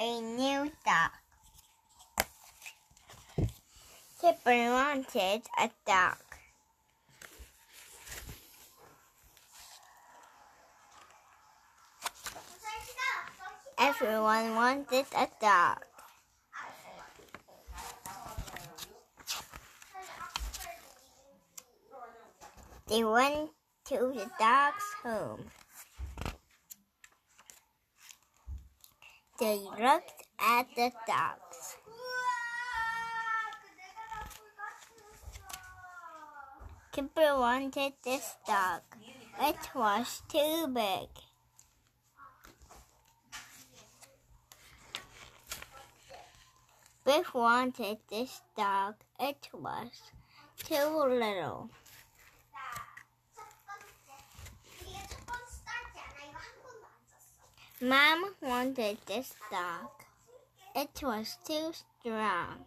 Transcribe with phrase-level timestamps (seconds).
[0.00, 1.10] a new dog.
[4.20, 6.16] Kipper wanted a dog.
[13.78, 15.78] Everyone wanted a dog.
[22.86, 23.50] They went
[23.86, 25.50] to the dog's home.
[29.38, 31.76] They looked at the dogs.
[36.90, 38.80] Kipper wanted this dog.
[39.40, 41.08] It was too big.
[47.04, 48.94] Biff wanted this dog.
[49.20, 49.92] It was
[50.64, 51.70] too little.
[57.80, 59.90] Mom wanted this dog.
[60.74, 62.64] It was too strong.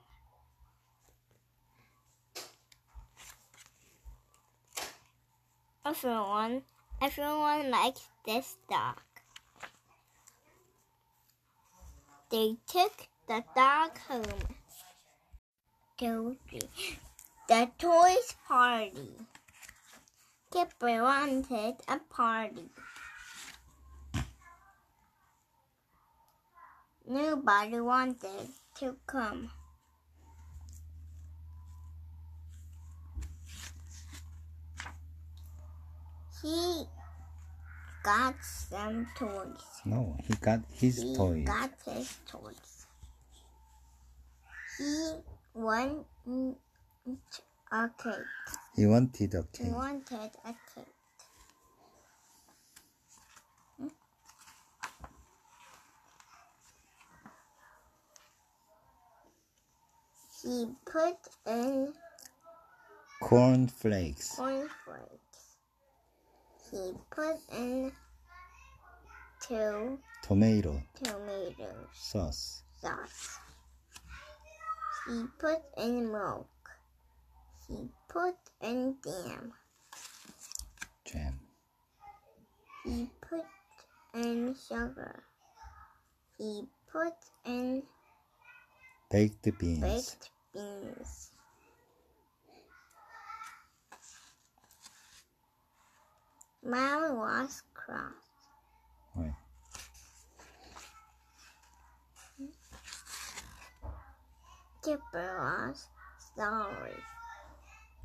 [5.86, 6.62] Everyone,
[7.02, 9.02] everyone liked this dog.
[12.30, 14.56] They took the dog home
[15.98, 16.38] to
[17.50, 19.12] the toys party.
[20.54, 22.70] Kipper wanted a party.
[27.12, 28.48] Nobody wanted
[28.80, 29.52] to come.
[36.42, 36.86] He
[38.02, 39.60] got some toys.
[39.84, 41.40] No, he got his he toys.
[41.40, 42.88] He got his toys.
[44.78, 45.12] He
[45.54, 46.06] went
[47.74, 48.16] a cake.
[48.78, 51.01] He wanted a He wanted a cake.
[60.44, 61.94] He put in
[63.22, 64.36] Corn flakes.
[64.36, 65.58] cornflakes.
[66.72, 67.92] He put in
[69.40, 72.64] two Tomato tomatoes sauce.
[72.82, 73.38] sauce.
[75.08, 76.48] He put in milk.
[77.68, 79.54] He put in jam.
[81.06, 81.40] Jam.
[82.84, 83.46] He put
[84.16, 85.24] in sugar.
[86.38, 87.14] He put
[87.46, 87.84] in
[89.12, 89.82] Baked beans.
[89.82, 91.32] baked beans.
[96.64, 98.14] Mom was cross.
[99.14, 99.34] Right.
[104.82, 105.88] Kipper was
[106.38, 106.92] sorry.